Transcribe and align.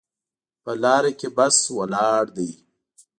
په 0.63 0.71
لاره 0.83 1.11
کې 1.19 1.29
بس 1.37 1.57
ولاړ 1.77 2.23
ده 2.37 2.49